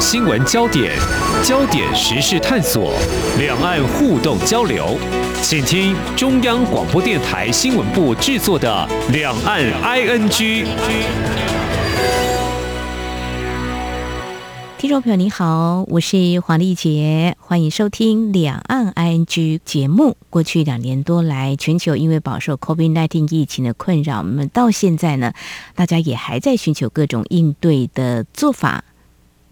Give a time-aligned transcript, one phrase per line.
[0.00, 0.96] 新闻焦点，
[1.44, 2.94] 焦点时事探索，
[3.38, 4.96] 两岸互动交流，
[5.42, 10.30] 请听中央广播电台新闻部制作的《两岸 ING》。
[14.78, 19.26] 听众朋友，你好，我是黄丽杰，欢迎收听《两岸 ING》
[19.66, 20.16] 节目。
[20.30, 25.34] 过去两年多来，全球因为饱受 COVID-19 疫情的困扰，我们到现在呢，
[25.74, 28.84] 大家也还在寻求各种应对的做法。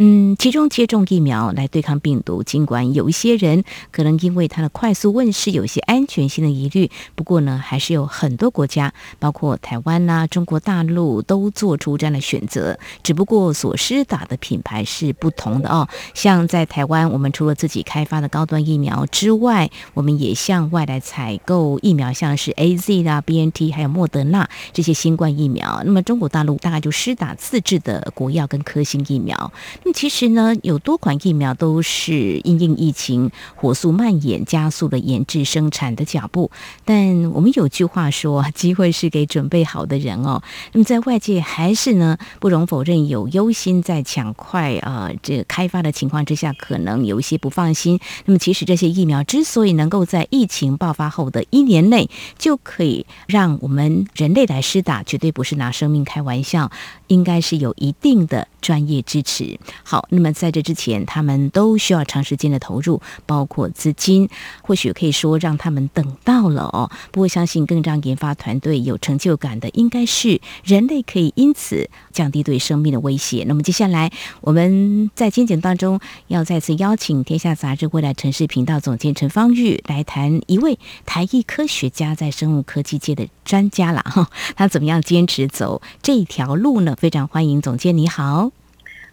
[0.00, 12.78] 嗯，其中接种疫苗来对抗病毒，尽管有一些人可能因为它的快速问世有些安全性的疑虑，不过呢，还是有很多国家，包括台湾呐、中国大陆都做出这样的选择。
[13.02, 15.88] 只不过所施打的品牌是不同的哦。
[16.14, 25.82] 像在台湾，我们除了自己开发的高端疫苗之外，我们也向外来采购疫苗，像是 AZ 啦、BNT 还有莫德纳这些新冠疫苗。
[25.84, 29.52] 那么中国大陆大概就施打自制的国药跟科兴疫苗。
[29.92, 36.50] 其实呢，有多款疫苗都是因应疫情火速蔓延，加速了研制生产的脚步。
[36.84, 40.42] 但我们有句话说，机会是给准备好的人哦。
[40.72, 47.98] 那么在外界还是呢，不容否认有忧心在抢快啊、这个开发的情况之下，可能有一些不放心。
[48.26, 52.08] 那么其实这些疫苗之所以能够在疫情爆发后的一年内
[52.38, 56.70] 就可以让我们人类来施打，绝对不是拿生命开玩笑，
[57.06, 59.58] 应该是有一定的专业支持。
[59.84, 64.28] 好，那么在这之前，他们都需要长时间的投入，包括资金，
[64.62, 66.90] 或许可以说让他们等到了哦。
[67.10, 73.44] 不过，相信更让研发团队有成就感的，应该是人类可以因此降低对生命的威胁。
[73.46, 74.10] 那么接下来，
[74.40, 84.30] 我们在今天当中要再次邀请《天下杂志》未来城市频道总监陈芳玉来谈一位台裔科学家在生物科技界的专家了哈。
[84.56, 86.96] 他怎么样坚持走这条路呢？
[86.98, 88.50] 非常欢迎总监，你好。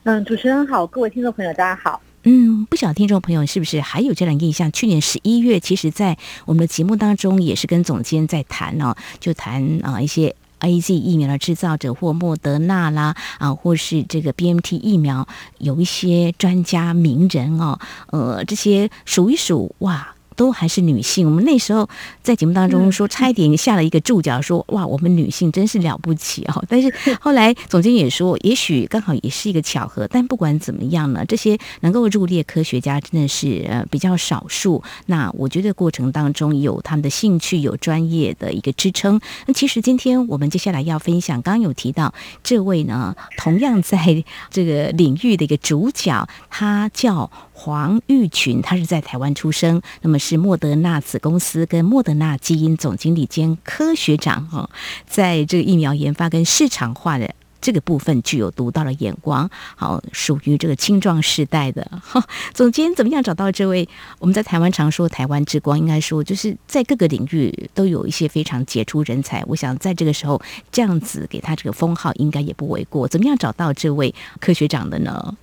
[0.08, 2.00] 嗯，主持人好，各位听众朋友，大家好。
[2.25, 4.72] 嗯，不晓得听众朋友是不是还有这样印象？
[4.72, 15.27] 去年十一月，其实，在我们的节目当中，也是跟总监在谈哦，就谈啊一些 AZ 疫苗的制造者或莫德纳啦啊，或是这个 B M T 疫苗，
[15.58, 17.80] 有一些专家名人哦，
[18.11, 20.14] 呃，这些数一数哇。
[20.36, 21.88] 都还是女性，我们那时候
[22.22, 26.64] 在节目当中说，差一点下了一个注脚，说 哇，我们女性真是了不起哦。
[26.70, 30.08] 但是后来总监也说，也许刚好也是一个巧合。
[30.08, 34.84] 但不管怎么样呢，这些能够入列科学家真的是呃比较少数。
[35.06, 39.20] 那我觉得过程当中有他们的兴趣，有专业的一个支撑。
[39.46, 42.14] 那其实今天我们接下来要分享，刚刚有提到
[42.44, 47.32] 这位呢，同样在这个领域的一个主角，他叫。
[47.58, 54.67] 黄玉群，他是在台湾出生，那么是莫德纳子公司跟莫德纳基因总经理兼科学长哈，
[55.05, 57.31] 在这个疫苗研发跟市场化的
[57.61, 62.23] 这个部分具有独到的眼光，好，属于这个青壮世代的哈。
[62.55, 63.87] 总监怎么样找到这位？
[64.17, 69.43] 我们在台湾常说台湾之光，应该说就是在各个领域都有一些非常杰出人才。
[69.45, 73.07] 我想在这个时候这样子给他这个封号，应该也不为过。
[73.07, 75.37] 怎么样找到这位科学长的呢？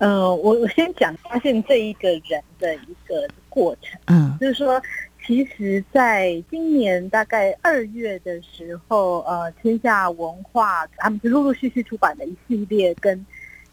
[0.00, 4.80] 呃，我我先讲发现这一个人的一个过程，嗯，就是说，
[5.26, 13.26] 其实在今年大概二月的时候，呃，天下文化他们是陆陆续续出版了一系列跟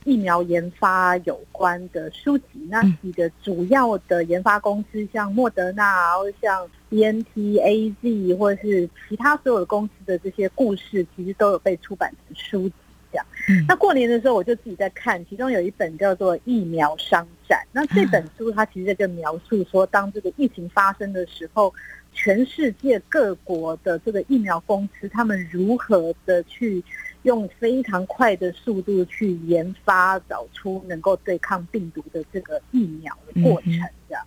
[0.03, 12.75] 疫苗研发有关的书籍，那几个主要的研发公司，像莫德纳，或者像 BNT、AZ，或者是其他所有的公司的这些故事，其实都有被出版成书籍。
[13.11, 13.25] 这样，
[13.67, 17.59] 那过年的时候我就自己在看，其中有一本叫做《疫苗商战》。
[17.71, 21.73] 那这本书它其实就描述说，当这个疫情发生的时候，
[22.13, 26.83] 全世界各国的这个疫苗公司，他们如何的去
[27.23, 33.71] 用非常快的速度去研发，找出能够对抗病毒的这个疫苗的过程，
[34.09, 34.23] 这样。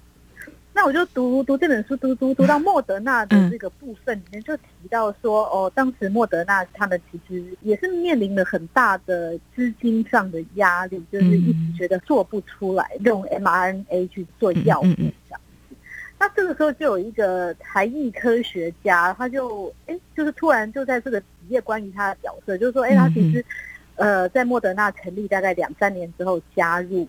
[0.73, 15.77] 那我就读读这本书，读读读到莫德纳的这个部分里面，就提到说，哦，当时莫德纳他们其实也是面临了很大的资金上的压力，就是一直觉得做不出来用 mRNA 去做药物这样子。
[16.19, 23.45] 那这个时候就有一个台裔科学家，他就哎，就是突然就在这个企业关于他的角色，就是说，哎，他其实
[23.97, 27.07] 呃在莫德纳成立大概两三年之后加入。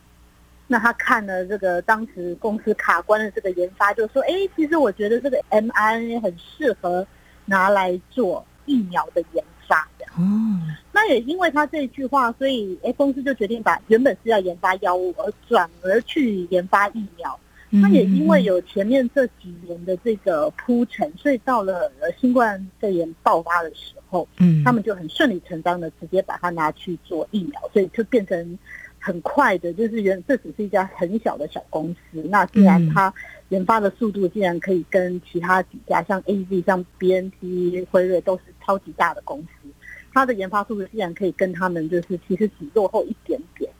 [0.71, 7.06] 那他看了这个当时公司卡关的这个研发，就说：“哎，其实我觉得这个 mRNA 很适合
[7.44, 10.13] 拿来做疫苗的研发。”这样。
[10.18, 10.73] 嗯。
[10.94, 17.38] 那也因为他这一句话，所以哎，公司就决定把原本是要研发药物，而转而去研发疫苗。
[17.69, 28.57] 那也因为有前面这几年的这个铺陈，所以到了新冠肺炎爆发的时候，嗯，他们就很顺理成章的直接把它拿去做疫苗，所以就变成。
[29.01, 33.12] 很快的，就是原这只是一家很小的小公司，那既然它
[33.50, 39.68] 研发的速度竟然可以跟其他几家像 AZ、像 BNT、辉瑞都是超级大的公司，
[40.13, 43.71] 它的研发速度竟然可以跟他们就是其实只落后一点点，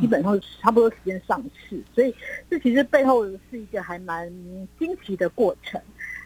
[0.00, 2.14] 基本上差不多时间上市，所以
[2.48, 4.26] 这其实背后是一个还蛮
[4.78, 5.78] 惊奇的过程。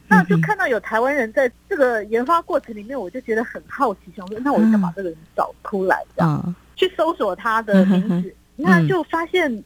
[0.06, 9.62] 那就看到有台湾人在这个研发过程里面，我就觉得很好奇，想说那我就把这个人找出来，这样去搜索他的名字，那就发现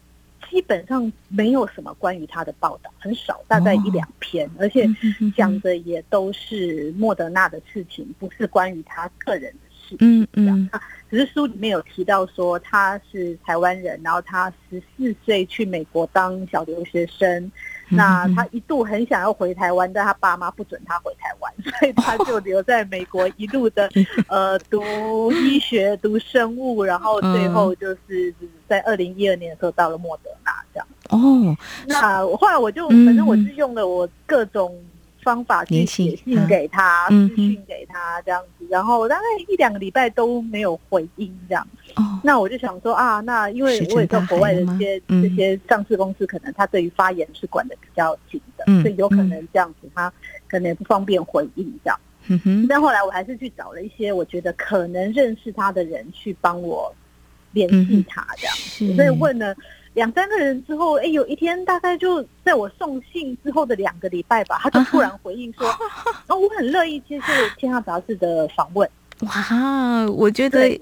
[0.50, 4.88] 基本上没有什么关于他的报道，很少，大概一两篇，而且
[5.36, 10.70] 讲的也都是莫德纳的事情，不是关于他个人的事情，嗯嗯。
[11.10, 17.50] 只是书里面有提到说他是台湾人，然后他十四岁去美国当小留学生。
[17.90, 23.88] 那他一度很想要回台湾，但他爸妈不准他回台湾， 所以他就留在美国，一路的
[24.28, 28.34] 呃读医学、 读生物，然后最后就是
[28.68, 30.86] 在二零一二年的时候到了莫德纳这样。
[31.10, 31.56] 哦，
[31.86, 34.74] 那后来我就反正我是用了我各种。
[35.22, 41.66] 方法去写信给他，私信给他这样子，然后大概一两个礼拜都没有回音这样。
[41.96, 50.12] 哦，那我就想说啊，那因为我也知道国外的一些这些上市公司，可能他对于发言是管的比较紧的，所以有可能这样子，他
[50.48, 52.00] 可能也不方便回应这样。
[52.28, 52.66] 嗯哼。
[52.68, 56.94] 但后来我还是去找了一些我觉得可能认识他的人去帮我
[57.66, 59.54] 联系他这样，所以问了。
[59.94, 65.66] 两三个人之后，哎，有一天大概就在我送信之后的两个礼拜吧，他就突然回应说
[66.28, 68.88] ：“哦，我很乐意接受《天下杂志》的访问。”
[69.26, 70.78] 哇，我觉得。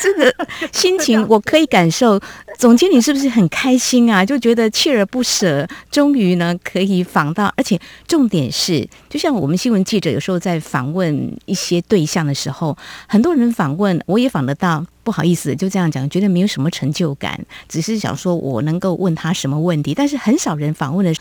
[0.00, 0.32] 这个
[0.72, 2.20] 心情我可以感受，
[2.56, 4.24] 总经理是不是很开心啊？
[4.24, 7.76] 就觉得锲而不舍，终于呢可以访到，而且
[8.06, 12.78] 重点是，就像我们新闻记者有时候在访问一些对象的时候，
[13.08, 21.14] 很多人访问我也访得到，不好意思，就这样讲，觉得没有什么成就感，只是想说我能够问他什么问题，但是很少人访问的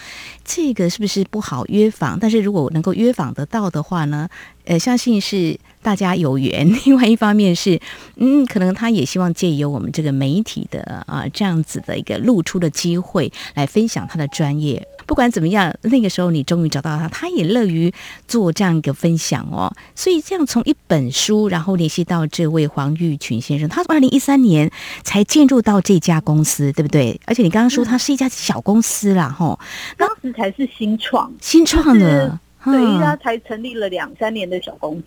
[0.44, 2.18] 这个是不是不好约访？
[2.18, 4.28] 但是如果能够约访得到的话呢，
[4.66, 5.60] 呃，相信是。
[5.84, 7.78] 大家有缘，另外一方面是，
[8.16, 14.88] 嗯，可能他也希望借由我们这个媒体的啊这样子的一个露出的机会，来分享他的专业。
[15.06, 17.94] 不管怎么样，那个时候你终于找到他，他也乐于
[18.28, 19.74] 做这样一个分享哦。
[19.96, 24.72] 所以这样从一本书，然后联系到这位黄玉群先生，他从二零一三年
[25.04, 27.20] 才进入到这家公司，对不对？
[27.26, 29.60] 而且你刚刚说他是一家小公司啦，吼，
[29.98, 35.06] 当时才是新创，新创的，对，他才成立了两三年的小公司。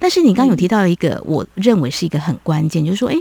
[0.00, 3.16] 但是你刚刚有提到一个，我认为是一个很关键，就是说，诶，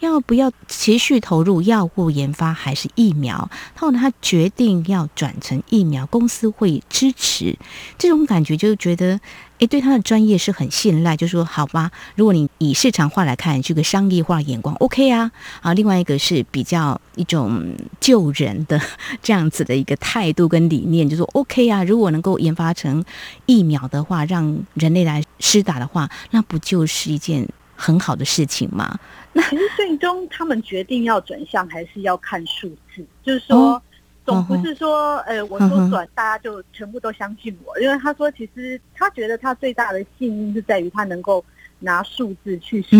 [0.00, 3.48] 要不要持续投入药物研发还是疫苗？
[3.74, 7.56] 然后他决定要转成疫苗，公司会支持，
[7.98, 9.20] 这种感觉就觉得。
[9.58, 11.90] 诶，对他的专业是很信赖，就说好吧。
[12.14, 15.32] 如果你以市场化来看，这个商业化眼光 OK 啊。
[15.62, 18.78] 啊，另外一个是比较一种救人的
[19.22, 21.82] 这样子的一个态度跟理念，就说 OK 啊。
[21.82, 23.02] 如果能够研发成
[23.46, 28.98] 疫苗的话，让人类来施打的话，那不就是一件很好的事情吗？
[29.36, 33.74] 那其实最终他们决定要转向，还是要看数字，就是说。
[33.74, 33.82] 哦
[34.26, 41.44] 总不是说，呃，我说转，大家就全部都相信我，因为他说，其实他觉得他最大的幸运是在于他能够
[41.78, 42.98] 拿数字去说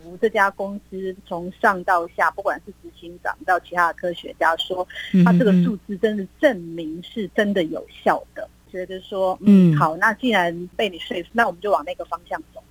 [0.00, 4.86] 服这家公司，从上到下，不管是执行长到其他的科学家，说
[5.24, 12.67] 他这个数字真的证明是真的有效的，觉得说，嗯，好，那既然被你说服，那我们就往那个方向走吧，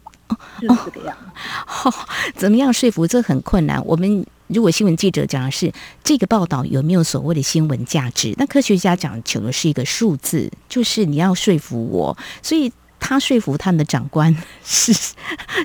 [0.61, 1.17] 就是这个样。
[1.33, 1.91] 好，
[2.35, 3.05] 怎么样说服？
[3.07, 3.83] 这很困难。
[3.85, 4.25] 我们。
[4.49, 5.73] 如果新闻记者讲的是
[6.05, 14.93] 这个报道有没有所谓的新闻价值，那科学家讲求的是一个数字，就是你要说服我，所以他说服他们的长官 是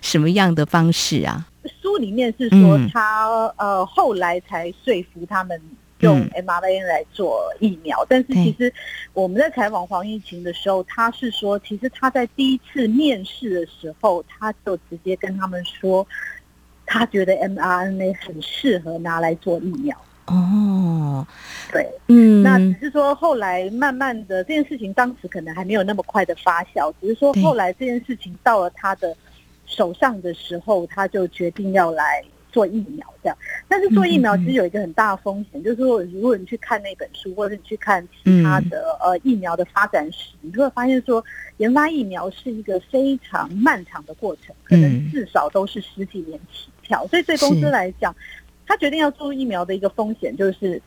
[0.02, 1.46] 什么样的方式啊？
[1.80, 5.62] 书里面是说他、嗯、呃后来才说服他们
[6.02, 8.72] 用 mRNA 来做疫苗，嗯、但是其实
[9.12, 16.06] 我们在采访黄玉群的时候，他是说其实他在第一次面试的时候，他就直接跟他们说。
[16.84, 19.96] 他觉得 mRNA 很适合拿来做疫苗。
[20.26, 21.24] 哦，
[21.70, 29.16] 对，嗯，那只是说后来慢慢的这件事情，当时可能还没有那么快的发酵，只是说后来这件事情到了他的
[29.64, 33.36] 手上的时候，他就决定要来做疫苗这样。
[33.66, 41.24] 但是做疫苗其实有一个很大的风险，嗯、就是说如果你去看那本书，或者你去看其他的、嗯、呃疫苗的发展史，你会发现说
[41.56, 47.06] 研发疫苗是一个非常漫长的过程，可能至少都是十几年起跳。
[47.08, 48.14] 所以对公司来讲，
[48.66, 50.80] 他决定要做疫苗的一个风险就是，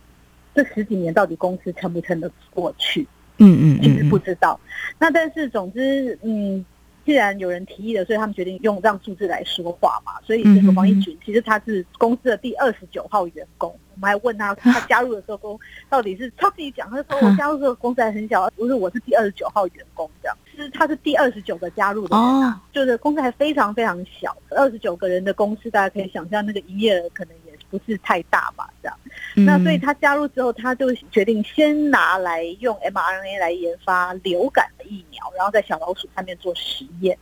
[0.53, 3.07] 这十几年到底公司撑不撑得过去？
[3.37, 4.57] 嗯嗯，其实不知道。
[4.97, 6.65] 那但是总之，嗯，
[7.05, 10.13] 既然有人提议了，所以他们决定用这样数字来说话嘛。
[10.25, 13.69] 所以这个王一群其实他是公司的第二十九号员工。
[13.93, 15.57] 我们还问他，他加入的时候公
[15.89, 20.37] 到底是他自己讲，他说我加入这个公司还很小，不是我是第二十九号员工这样。
[20.51, 28.97] 其实他是第二十九个加入的人啊，就是公司还非常非常小，二十九个人的公司，大家可以想象那个营业额可能也不是太大吧，这样。
[29.33, 37.17] 那所以他加入之后，他就决定先拿来用 mRNA 来研发流感的疫苗，然后在小老鼠上面做实验。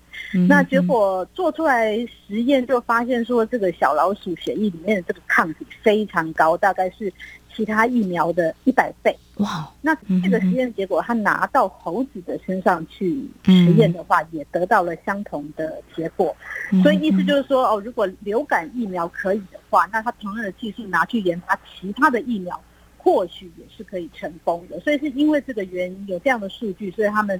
[0.48, 1.96] 那结果做出来
[2.28, 7.12] 实验就发现说，这个小老鼠血液里面的这个抗体非常高，大概是
[7.56, 9.16] 其他疫苗的一百倍。
[9.38, 9.68] 哇！
[9.82, 16.36] 那这个实验结果，他拿到猴子的身上去实验的话，也得到了相同的结果。
[16.82, 22.60] 所以意思就是说，哦，如果流感疫苗可以的话，那他同样的技术拿去研发其他的疫苗，
[23.04, 24.80] 或许也是可以成功的。
[24.80, 27.40] 所以是因为这个原因有这样的数据，所以他们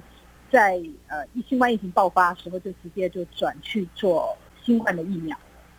[0.50, 5.36] 在呃新冠疫情爆发的时候，就直接就转去做新冠的疫苗。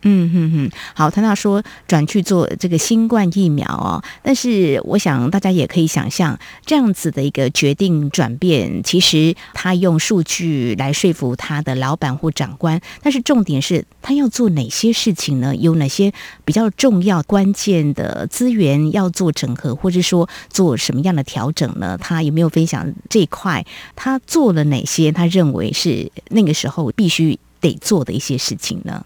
[0.08, 15.56] 嗯哼哼，好，谈到说转去做这个新冠疫苗哦，但是我想大家也可以想象这样子的一个决定转变，其实他用数据来说服他的老板或长官，但是重点是他要做哪些事情呢？
[15.56, 16.12] 有哪些
[16.44, 21.98] 比较重要关键的资源要做整合，或者说做什么样的调整呢？
[21.98, 23.66] 他有没有分享这一块？
[23.96, 25.10] 他做了哪些？
[25.10, 29.04] 他认为是那个时候必须得做的一些事情呢？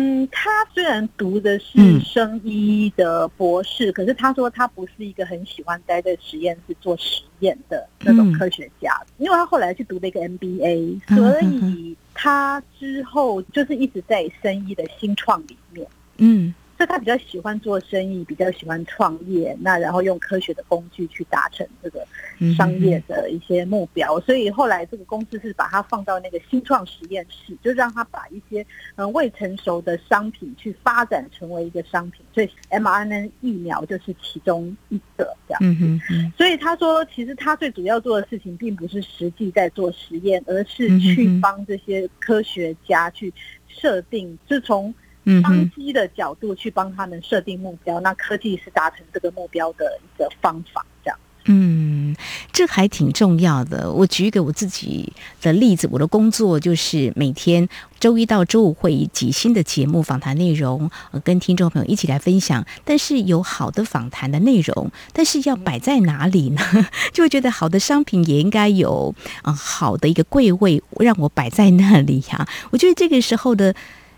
[0.00, 15.86] 嗯，他虽然读的是生医的博士，嗯，可是他说他不是一个很喜欢待在实验室做实验的那种科学家，嗯，因为他后来去读了一个 MBA，所以他之后就是一直在生医的新创里面。
[16.16, 16.54] 嗯。
[16.80, 22.06] 所以他比较喜欢做生意，比较喜欢创业，那然后用科学的工具去达成这个
[22.56, 24.18] 商业的一些目标。
[24.20, 32.24] 所以后来这个公司是把它放到那个新创实验室，就让他把一些嗯未成熟的商品去发展成为一个商品。
[32.32, 35.60] 所以 mRNA 疫苗就是其中一个这样。
[35.60, 36.32] 嗯嗯。
[36.34, 43.30] 所以他说，其实他最主要做的事情，并不是实际在做实验，而是去帮这些科学家去
[43.68, 44.94] 设定，就从。
[45.42, 51.18] 商机的角度去帮他们设定目标，那科技是达成这个目标的一个方法，这样。
[51.46, 52.14] 嗯，
[52.52, 53.90] 这还挺重要的。
[53.90, 55.10] 我举一个我自己
[55.40, 57.66] 的例子，我的工作就是每天
[57.98, 60.90] 周一到周五会以几新的节目访谈内容，
[61.24, 62.64] 跟听众朋友一起来分享。
[62.84, 66.60] 但是有好的访谈的内容，但是要摆在哪里呢？
[67.12, 72.48] 就会觉得好的商品也应该有啊好的一个柜位，让我摆在那里呀、啊。
[72.70, 73.74] 我觉得这个时候的。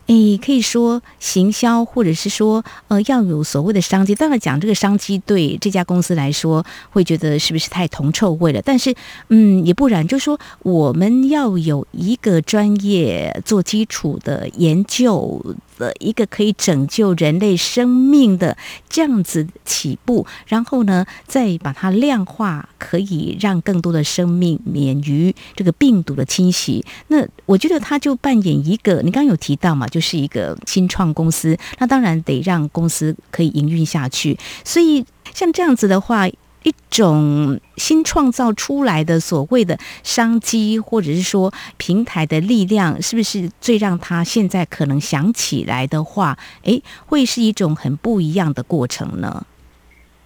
[0.06, 4.14] 诶，可以说行销，或者是说，呃，要有所谓的商机。
[4.14, 8.60] 当然，讲这个商机对这家公司来说，会觉得是不是太铜臭味了？
[8.62, 8.94] 但是，
[9.28, 15.40] 嗯，也不然，就是说我们要有一个专业做基础的研究。
[15.78, 18.56] 的一个可以拯救人类生命的
[18.88, 26.84] 这样子起步，然后呢，再把它量化，可以让更多的生命免于这个病毒的侵袭。
[27.08, 34.38] 那我觉得他就扮演一个，你刚刚有提到嘛，就是一个新创公司，那当然得让公司可以营运下去。
[34.64, 36.28] 所以像这样子的话。
[36.64, 49.44] 一种新创造出来的所谓的商机，或者是说平台的力量，是不是最让他现在可能想起来的话，诶，会是一种很不一样的过程呢？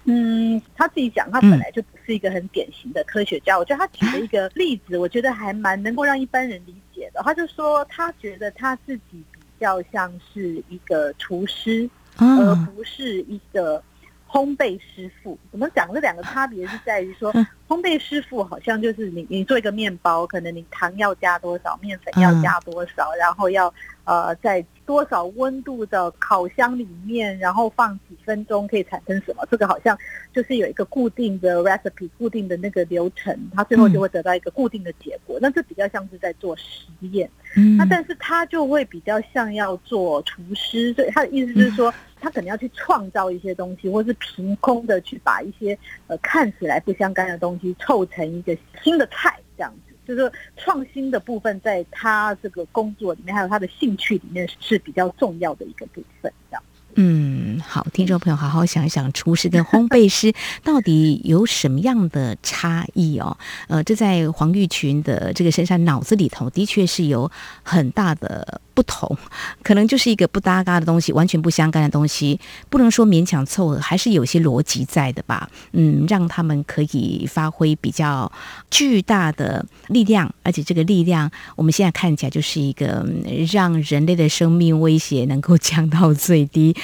[0.05, 3.55] 嗯，他自己讲，他本来就不是一个很典型的科学家。
[3.55, 7.21] 嗯、我觉得他举了一个例子，我觉得还蛮能够让一般人理解的。
[7.23, 13.81] 他就说，他觉得他自己比较像是一个厨师，嗯、而不是一个。
[14.29, 15.91] 烘焙师傅怎么讲？
[15.93, 17.33] 这两个差别是在于说，
[17.67, 29.45] 烘焙师傅好像就是你，你做一个面包，可能你糖要加多少，面粉要加多少，然后要呃在多少温度的烤箱里面，然后放几分钟可以产生什么？
[29.49, 29.97] 这个好像
[30.33, 35.39] 就是有一个固定的 recipe，固定的那个流程，它最后就会得到一个固定的结果。
[35.41, 37.29] 那这比较像是在做实验，
[37.77, 41.93] 那但是他就会比较像要做厨师，所以他的意思就是说。
[42.19, 56.63] 他可能要去创造一些东西，或是凭空的去把一些呃看起来不相干的东西凑成一个新的菜，这样子，就是创新的部分在他这个工作里面，还有他的兴趣里面是比较重要的一个部分，这样。
[56.99, 63.37] 嗯，好，听众朋友，好好想一想，厨师跟烘焙师到底有什么样的差异哦？
[63.67, 68.61] 呃，这在黄玉群的这个身上脑子里头，的确是有很大的。
[68.77, 69.17] 不同，
[69.63, 72.39] 可能就是一个不搭嘎的东西，完全不相干的东西，
[72.69, 75.49] 不能说勉强凑合，还是有些逻辑在的吧。
[75.71, 78.31] 嗯，让他们可以发挥比较
[78.69, 83.03] 巨大的力量，而且这个力量，我们现在看起来就是一个
[83.51, 86.75] 让人类的生命威胁能够降到最低。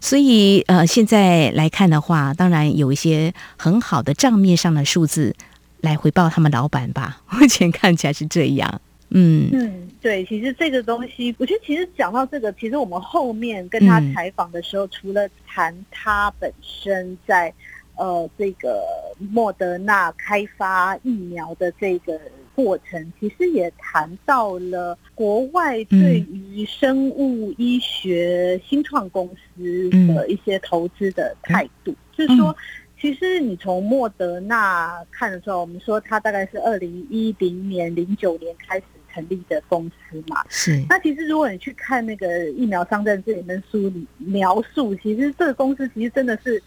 [0.00, 5.34] 所以，呃，现在来看的话，当然有一些很好的账面上的数字
[5.80, 7.22] 来回报他们老板吧。
[7.30, 8.80] 目前看起来是这样。
[9.14, 17.52] 嗯嗯，对，其实这个东西，我觉得其实讲到这个，其实我们后面跟他采访的时候，嗯、除了谈他本身在
[17.96, 18.82] 呃这个
[19.18, 22.18] 莫德纳开发疫苗的这个
[22.54, 32.54] 过程，其实也谈到了国外对于生物医学新创公司的一些投资的态度，嗯、就是说。
[33.00, 40.44] 其实你从莫德纳看的时候，我们说它大概是二零一零年、零九年开始成立的公司嘛。
[40.48, 40.80] 是。
[40.88, 46.62] 那其实如果你去看那个疫苗商战这里面书里描述，其实这个公司其实真的是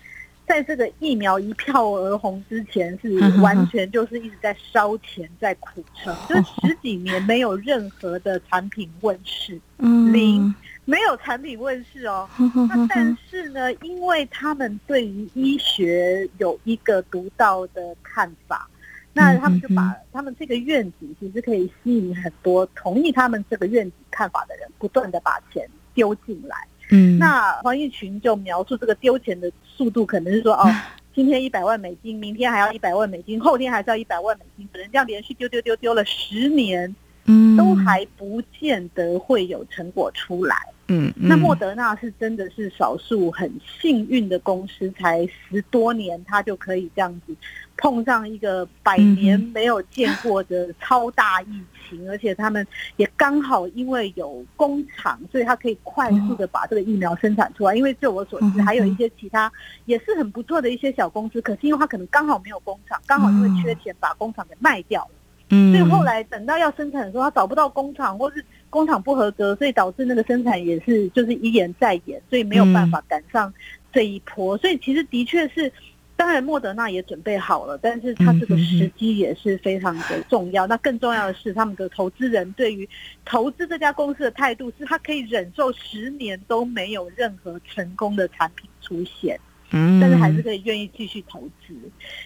[0.47, 10.53] 在这个疫苗一票而红之前，是完全就是一直在烧钱在苦撑，就十几年没有任何的产品问世，零。
[10.87, 12.29] 没有产品问世哦，
[12.69, 18.69] 那但是呢，因为他们对于医学有一个独到的看法，
[19.11, 26.67] 那他们就把他们这个愿景其实可以吸引很多同意他们这个愿景看法的人，不断的把钱丢进来。
[26.91, 30.69] 嗯，那黄义群就描述这个丢钱的速度，可能是说哦，
[31.15, 40.55] 今天一百万美金，明天还要一百万美金，后天还是要一百万美金，可能这样连续丢丢丢丢了十年，嗯，都还不见得会有成果出来。
[40.87, 47.35] 嗯，嗯，那莫德纳是真的是少数很幸运的公司，才十多年，他就可以这样子
[47.75, 52.65] 碰上一个百年没有见过的超大疫情，而且他们
[52.97, 57.75] 也刚好因为有工厂，所以他可以快速的把这个疫苗生产出来。
[57.75, 59.51] 因为就我所知，还有一些其他
[59.85, 65.09] 也是很不错的一些小公司，可是因为他可能刚好没有工厂，刚好因为缺钱把工厂给卖掉了。
[65.49, 68.43] 嗯，所以后来等到要生产的时候，他找不到工厂，或是
[68.75, 73.53] 工厂不合格，所以导致那个生产也是就是一延再延，所以没有办法赶上
[73.93, 74.57] 这一波。
[74.57, 75.71] 所以其实的确是，
[76.17, 80.67] 当然莫德纳也准备好了，但是他这个时机也是非常的重要。
[80.67, 82.85] 那更重要的是，他们的投资人对于
[83.23, 89.39] 投资这家公司的态度，是他可以忍受十年都没有任何成功的产品出现，
[89.71, 91.73] 嗯，但是还是可以愿意继续投资。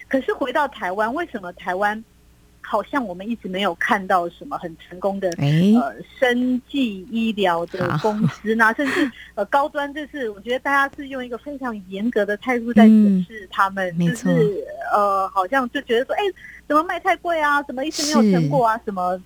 [0.08, 2.04] 可是回到台湾，为什么台湾？
[2.62, 16.22] 好像我们一直没有看到什么很成功的呃生技医疗的公司呢，甚至呃高端，就是我觉得大家是用一个非常严格的态度在审视他们，就是呃好像就觉得说，哎，
[16.68, 17.62] 怎么卖太贵啊？
[17.64, 18.80] 怎么一直没有成果啊？
[18.84, 19.20] 什么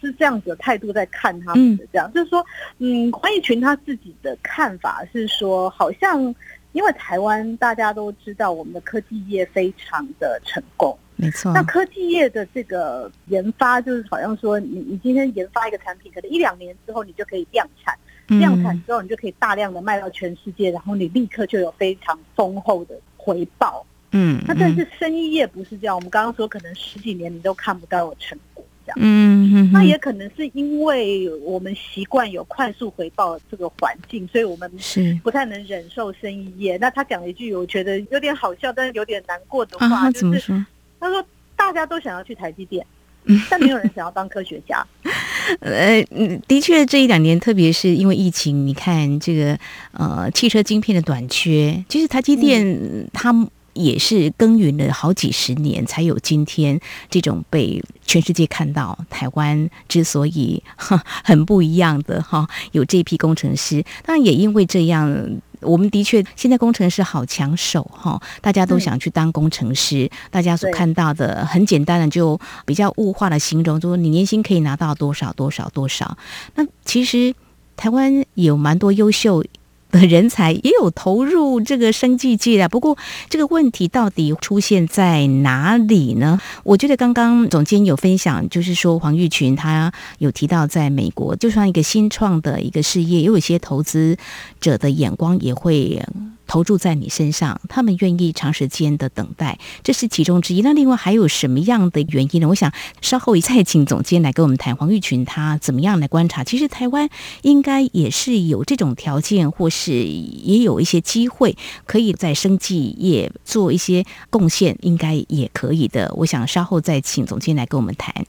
[0.00, 1.84] 是这样子的态度在看他们的？
[1.92, 2.44] 这样就是说，
[2.78, 6.34] 嗯，黄义群他自己的看法是说，好像
[6.72, 10.96] 因为台湾大家都知道，我们的科技业非常的成功。
[11.20, 17.92] 没错，那科技业的这个研发，就是好像说你，你你今天研发一个产品，可能一两年之后你就可以量产，
[18.38, 23.84] 量产之后你就可以大量的卖到全世界，然后你立刻就有非常丰厚的回报。
[24.12, 28.98] 嗯，那但是生意业不是这样，我们刚刚说可能十几年你都看不到有成果这样。
[29.00, 36.76] 嗯，那也可能是因为我们习惯有快速回报这个环境，所以我们是不太能忍受生意业。
[36.76, 40.64] 那他讲了一句我觉得有点好笑，但是有点难过的话，就是。
[41.00, 41.24] 他说
[41.56, 42.84] ：“大家都想要去台积电，
[43.50, 44.84] 但没有人想要当科学家。
[45.60, 46.02] 呃，
[46.46, 49.58] 的确，这一两年，特别是因为疫情，你看这个
[49.92, 53.34] 呃汽车晶片的短缺，其实台积电它
[53.72, 58.98] 也是耕耘了好几十年，才有今天这种被全世界看到。
[59.08, 60.62] 台湾之所以
[61.24, 70.04] 很不一样的哈，有这批工程师，当然也因为这样。”我们的确，现在工程师好抢手哈，大家都想去当工程师。
[70.04, 76.16] 嗯、大家所看到的很简单的，就比较物化的形容，就是你年薪可以拿到多少多少多少。
[76.54, 77.34] 那其实
[77.76, 79.44] 台湾有蛮多优秀
[79.90, 82.96] 的人才也有投入这个生计界啊，不过
[83.28, 86.40] 这个问题到底出现在哪里呢？
[86.64, 94.16] 我觉得刚刚总监有分享，就是说黄玉群他有提到，在美国，就算一个新创的一个事业，也有一些投资
[94.60, 96.02] 者的眼光也会。
[96.48, 100.62] 投注在你身上，他们愿意长时间的等待，这是其中之一。
[100.62, 102.48] 那另外还有什么样的原因呢？
[102.48, 106.42] 我想稍后再请总监来跟我们谈黄玉群他怎么样来观察。
[106.42, 107.08] 其实台湾
[107.42, 111.56] 应该也是有这种条件，或是也有一些机会，
[111.86, 116.10] 可以在生技业做一些贡献，应该也可以的。
[116.16, 118.26] 我想稍后再请总监来跟我们谈。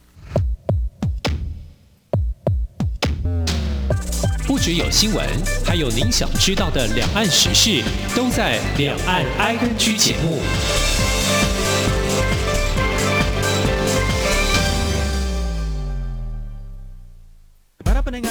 [4.57, 5.25] 只有新闻，
[5.65, 7.83] 还有您想知道的两岸时事，
[8.15, 10.41] 都在《两岸 ING》节目。
[17.91, 18.21] 无论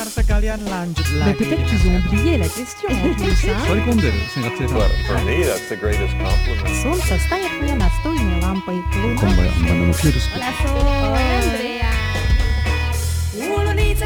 [11.62, 11.77] 你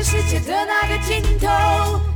[0.04, 1.46] 世界的那个尽头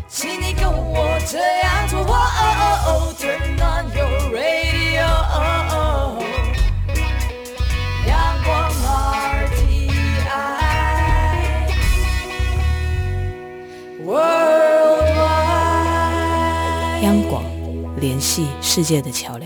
[0.09, 2.01] 请你跟我这样做。
[2.01, 2.53] 哦哦
[2.85, 5.07] 哦 turn on your radio
[8.09, 8.13] 阳
[8.45, 8.51] 光
[9.53, 9.89] RTI，
[17.03, 17.45] 阳光
[18.01, 19.46] 联系世界的桥梁。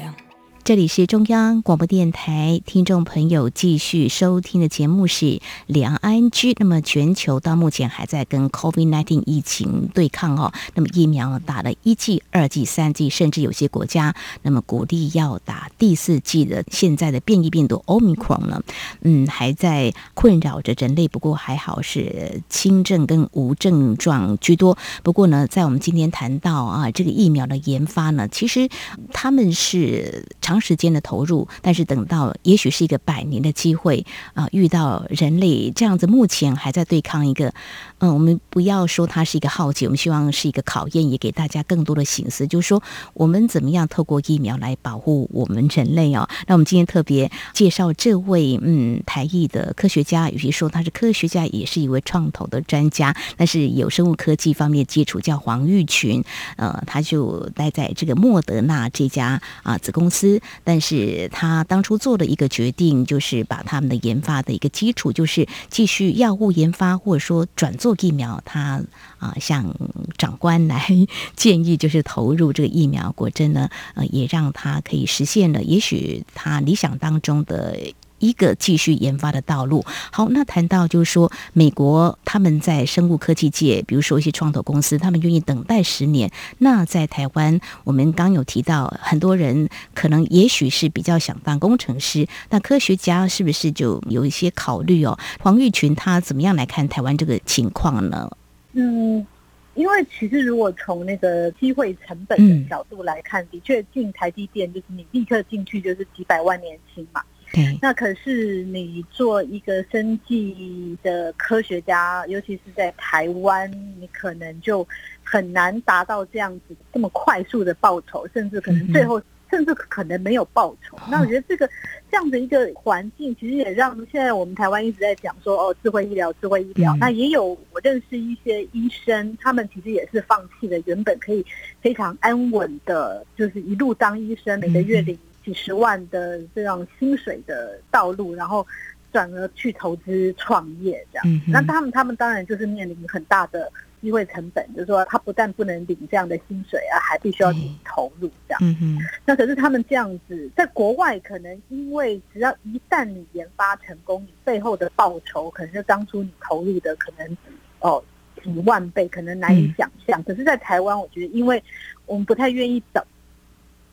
[0.62, 6.54] 这里是中央广播电台，听众朋友继续收听的节目是两岸居。
[6.60, 10.52] 那么全球到目前还在跟 COVID-19 疫情对抗哦。
[10.74, 16.62] 那么疫苗打了一剂、二剂、三剂，甚至有些国家那么鼓励要打第四剂的。
[16.70, 18.62] 现在的变异病毒 Omicron 呢，
[19.00, 21.08] 嗯，还在困扰着人类。
[21.08, 24.78] 不过还好是轻症跟无症状居多。
[25.02, 28.68] 不过呢，在我们今天谈到啊，这个疫苗的研发呢，其实
[29.12, 30.60] 他们是长。
[30.60, 37.52] 时间的投入，但是等到也许是一个百年的机会啊，遇到人类这样子，目前还在对抗一个，
[37.98, 42.82] 嗯，我们不要说它是一个浩劫，我们希望是一个考验，也给大家更多的省思，就是说
[43.14, 46.28] 我们怎么样透过疫苗来保护我们人类哦。
[46.46, 56.22] 那我们今天特别介绍这位嗯台裔的科学家，与其说他是科学家，也是一位创投的专家，但是有生物科技方面基础，叫黄玉群，
[56.56, 60.39] 呃，他就待在这个莫德纳这家啊子公司。
[60.64, 68.42] 但是他当初做了一个决定，就是把他们的研发的一个基础，就是继续药物研发，或者说转做疫苗。
[68.44, 68.82] 他
[69.18, 69.74] 啊，向
[70.16, 70.86] 长官来
[71.36, 73.12] 建议，就是投入这个疫苗。
[73.12, 77.76] 果真呢，呃，也让他可以实现了，也许他理想当中的。
[78.20, 79.84] 一个继续研发的道路。
[80.12, 86.30] 好，那谈到就是说，美国他们在生物科技界，比如说一些创投公司，他们愿意等待十年。
[86.58, 95.18] 那在台湾，我们刚有提到，很多人可能也许是比较想当工程师，那科学家是不是就有一些考虑哦？
[95.40, 98.30] 黄玉群他怎么样来看台湾这个情况呢？
[98.74, 99.26] 嗯，
[99.74, 107.22] 因为其实如果从那个机会成本的角度来看，嗯、的确进台积电就是你立刻进去就是几百万年薪嘛。
[107.52, 114.86] 对那可是你做一个生计的科学家，尤其是在台湾，你可能就
[115.24, 120.96] 很难达到这样子这么快速的报酬，甚至可能最后甚至可能没有报酬。
[120.98, 121.68] 嗯、那我觉得这个
[122.08, 126.94] 这样的一个环境，其实也让现在我们台湾一直在讲说哦，智慧医疗，智慧医疗。
[126.94, 131.44] 嗯、那也有我认识一些医生，他们其实也是放弃了原本可以
[131.80, 135.18] 非常安稳的，就是一路当医生，每个月领。
[135.44, 138.66] 几十万的这样薪水的道路，然后
[139.12, 147.52] 转而去投资创业这样，嗯、那他们他们当然就是面临很大的机会成本，就是说他不但不能领这样的薪水啊，还必须要
[147.84, 148.60] 投入这样。
[148.62, 157.36] 嗯、那可是他们这样子，在国外可能因为只要一旦你研发成功，你背后的报酬可能就当初你投入的可能
[157.80, 158.02] 哦
[158.42, 160.20] 几万倍，可能难以想象。
[160.20, 161.62] 嗯、可是，在台湾，我觉得因为
[162.06, 163.02] 我们不太愿意等。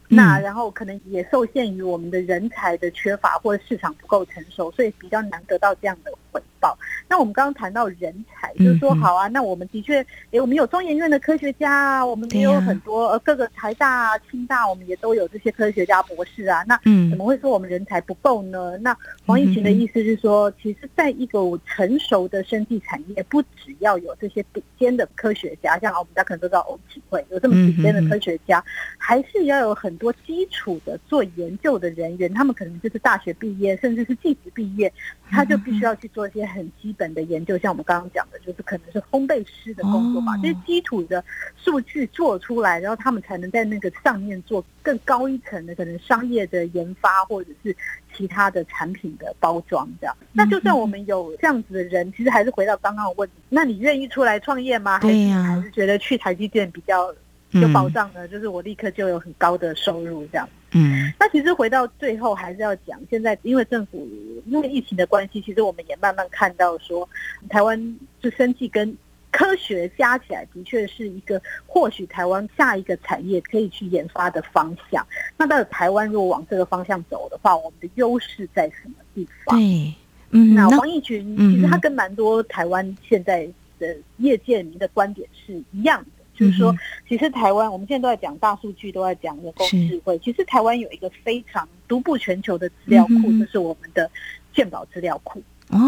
[0.07, 6.77] 那然后可能也受限于我们的人才的缺乏，或者市场不够成熟，所以比较难得到这样的回报。
[7.09, 16.63] 那我们刚刚谈到人才，就是说好啊，那我们的确，诶，我们有中研院的科学家啊，我们也有很多呃各个台大啊、清大，我们也都有这些科学家博士啊。
[16.67, 16.77] 那
[17.09, 18.77] 怎么会说我们人才不够呢？
[18.79, 28.63] 那黄奕群的意思是说，其实在一个成熟的生技产业，不只要有这些顶尖的科学家，像我们大家可能都知道欧启慧有这么顶尖的科学家，
[28.97, 34.91] 还是要有很多基础的做研究的人员，他们可能就是大学毕业，甚至是技职毕业，
[35.29, 41.23] 他就必须要去做一些很基本的研究，像我们刚刚讲的，就是可能是烘焙师的工作吧，这些基础的
[41.57, 47.75] 数据做出来，然后他们才能在那个上面做更高一层的可能商业的研发，或者是
[48.15, 50.15] 其他的产品的包装这样。
[50.33, 54.99] 那就算我们有这样子的人，其实还是回到刚刚的问题，那你愿意出来创业吗？
[54.99, 57.13] 还是还是觉得去台积电比较？
[57.51, 60.47] 有保障的，就是我立刻就有很高的收入这样。
[60.71, 64.05] 嗯，那其实回到最后还是要讲，现在因为政府
[64.45, 67.07] 因为疫情的关系，其实我们也慢慢看到说，
[67.49, 68.95] 台湾就生技跟
[69.31, 75.05] 科学加起来，的确是一个或许台湾下一个产业可以去研发的方向。
[75.37, 79.57] 那到底台湾如果往这个方向走的话，我们的优势在什么地方？
[79.57, 79.93] 对，
[80.31, 83.47] 嗯，那黄玉群其实他跟蛮多台湾现在
[83.79, 86.16] 的业界里面的观点是一样的。
[86.37, 86.73] 就是说，
[87.09, 90.17] 其实台湾我们现在都在讲大数据，都在讲人工智慧。
[90.19, 94.09] 其实台湾有一个非常独步全球的资料库，就是我们的
[94.53, 95.41] 健保资料库。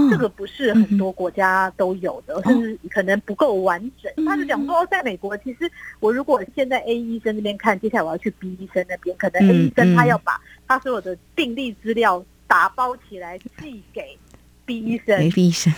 [0.09, 4.25] 这个不是很多国家都有的，甚至可能不够完整。
[4.25, 14.17] 他就讲说，在美国，其实我如果现在 A 医生那边看，接下来我要去 B 医生那边，可能 A 医生他要把他所有的病例资料打包起来寄给
[14.65, 15.29] B 医生。
[15.29, 15.71] B 医生。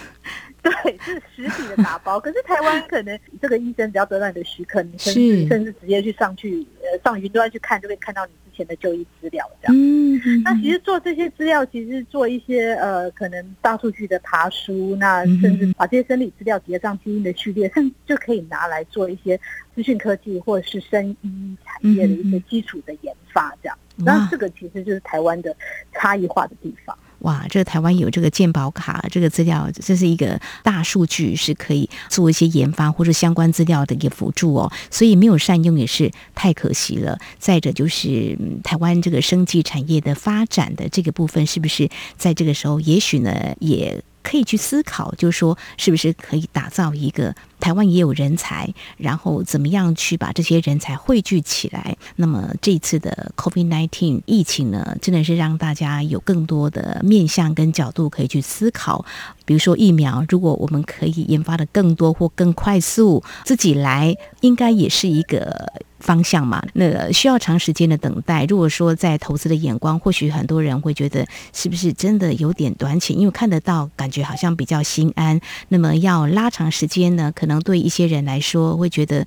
[0.83, 2.19] 对，是实体的打包。
[2.19, 9.75] 可是台湾可能这个医生只要得到你的许可，你甚至甚至直接去上去呃上云端去看，就可以看到你之前的就医资料这样。
[9.75, 19.39] 嗯，那其实做这些资料，其实做一些呃可能大数据的爬书，那甚至把这些生理资料叠上基因的序列，甚至就可以拿来做一些
[19.73, 23.75] 资讯科技或者是生医产业的一些基础的研发这样。
[23.95, 25.55] 那这个其实就是台湾的
[25.91, 26.95] 差异化的地方。
[27.21, 34.71] 哇，这个台湾有这个健保卡，这个资料，这是一个大数据，是可以做一些研发或者相关资料的一个辅助哦。
[34.89, 37.17] 所以没有善用也是太可惜了。
[37.39, 47.33] 再者就是台湾这个生技产业的发展的这个部分，是不是在这个时候，也许呢也可以去思考，就是说是不是可以打造一个。
[47.59, 51.95] 台湾也有人才，然后怎么样去把这些人才汇聚起来？
[52.15, 59.05] 那么这次的 COVID-19 疫情呢，真的是让大家有更多的面向跟角度可以去思考。
[59.45, 66.61] 比如说疫苗，如果我们可以研发的更多或更快速，自己来，应该也是一个方向嘛。
[66.73, 68.45] 那需要长时间的等待。
[68.45, 73.17] 如果说在投资的眼光，或许很多人会觉得是不是真的有点短浅？
[73.17, 75.39] 因为看得到，感觉好像比较心安。
[75.69, 77.31] 那么要拉长时间呢？
[77.33, 79.25] 可能对一些人来说，会觉得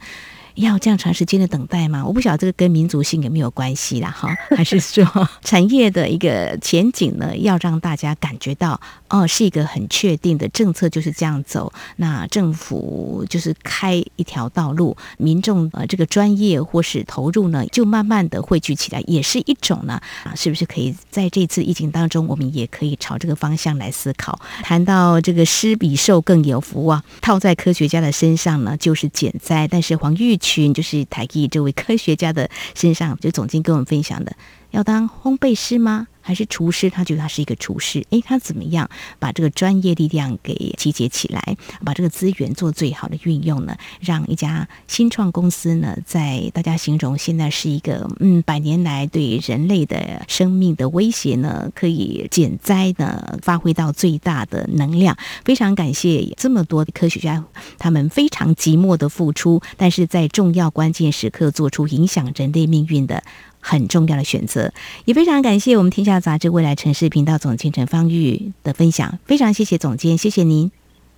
[0.55, 2.05] 要这样长时间的等待吗？
[2.05, 5.05] 我不晓得这个跟民族性有没有关系啦，哈， 还是说
[5.43, 7.37] 产业的一个前景呢？
[7.37, 8.81] 要让大家感觉到。
[9.11, 11.73] 哦，是一个很确定的政策，就是这样走。
[11.97, 24.40] 那政府就是开一条道路，民众呃这个专业或是投入呢，就慢慢的汇聚起来，也是一种呢啊，是不是可以在这次疫情当中，我们也可以朝这个方向来思考？
[24.64, 29.69] 谈到这个施比受更有福啊，套在科学家的身上呢，就是减灾。
[29.69, 34.37] 但是黄玉群就是台艺这位科学家的身上，就总经跟我们分享的，
[34.73, 36.07] 要当烘焙师吗？
[36.25, 38.05] 还是厨师，他觉得他是一个厨师。
[38.11, 43.77] 诶，他怎么样把这个专业力量给集结起来，把这个资源做最好的运用呢？
[44.01, 55.17] 让一家新创公司呢，在大家形容现在是一个嗯，百年来对人类的生命的威胁呢，可以减灾呢，发挥到最大的能量。
[55.45, 57.45] 非常感谢这么多科学家，
[57.79, 63.23] 他们非常寂寞的付出，但是在重要关键时刻做出影响人类命运的。
[63.66, 64.70] 很重要的选择，
[65.07, 70.70] 也非常感谢我们天下杂志未来城市频道总监陈方玉的分享，非常谢谢总监，谢谢您，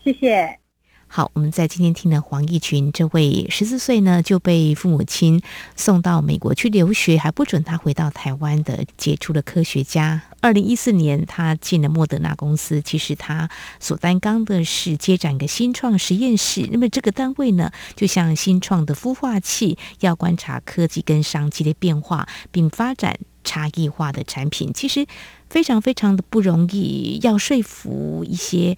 [0.05, 0.66] 谢谢。
[1.09, 5.41] 好，我们在今天听了黄奕群这位十四岁呢就被父母亲
[5.75, 10.21] 送到美国去留学，还不准他回到台湾的杰出的科学家。
[10.41, 13.49] 二零一四年他进了莫德纳公司，其实他
[13.81, 16.69] 所担纲的是接展一个新创实验室。
[16.71, 24.73] 那么这个单位呢，就像新创的孵化器，要观察科技跟商机的变化，并发展差异化的产品。
[24.75, 25.07] 其实
[25.49, 28.77] 非常非常的不容易，要说服一些。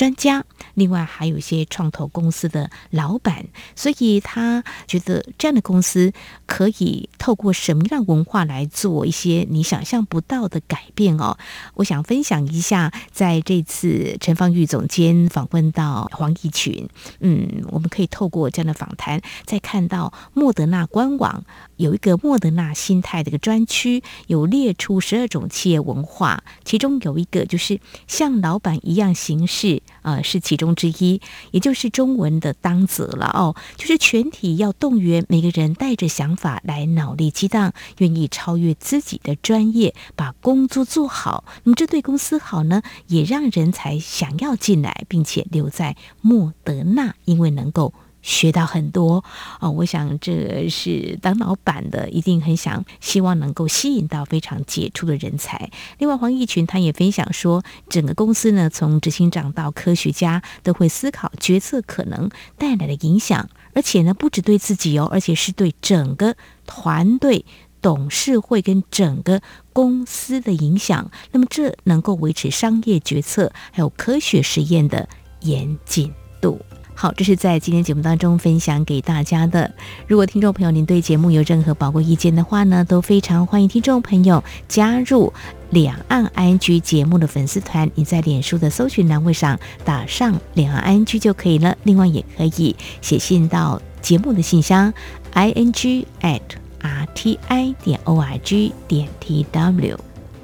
[0.00, 3.44] 专家，另外还有一些创投公司的老板，
[3.76, 6.10] 所以他觉得这样的公司
[6.46, 11.36] 可以透过什么样文化来做一些你想象不到的改变哦。
[11.74, 21.44] 我想分享一下，在这次陈芳玉总监访问到黄奕群，嗯，我们可以透过这样的访谈，再看到莫德纳官网
[21.80, 29.82] 有一个莫德纳心态的一个专区，有列出十二种企业文化，其中有一个就是像老板一样行事。
[30.02, 41.44] 呃，是其中之一，也就是中文的当责了哦，就是全体要动员每个人带着想法来脑力激荡，愿意超越自己的专业，把工作做好。
[41.64, 47.92] 那么这对公司好呢，也让人才想要进来，并且留在莫德纳，因为能够。
[48.22, 49.24] 学到很多
[49.58, 55.70] 啊、我想这是当老板的一定很想希望能够吸引到非常杰出的人才。
[55.98, 67.44] 另外，黄奕群他也分享说，整个公司呢，从执行长到科学家都会思考决策可能带来的影响，而且呢，不只对自己哦，而且是对整个团队、
[67.82, 69.40] 董事会跟整个
[69.72, 71.10] 公司的影响。
[71.32, 75.08] 那么，这能够维持商业决策还有科学实验的
[75.40, 76.60] 严谨度。
[77.00, 79.72] 好，这是在今天节目当中分享给大家的。
[80.06, 85.32] 如果听众朋友您对节目有任何宝贵意见的话呢，都非常欢迎听众朋友加入
[85.70, 87.90] 两岸 ING 节目的粉丝团。
[87.94, 91.74] 你在脸书的搜寻栏位上打上两岸 ING 就可以了。
[91.84, 94.92] 另外，也可以写信到节目的信箱
[95.32, 96.42] i n g at
[96.82, 99.98] r t i 点 o r g 点 t w。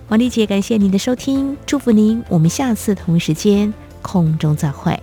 [0.08, 4.98] 王丽姐，感谢您的收听，祝福您，我们下次同一时间空中再会。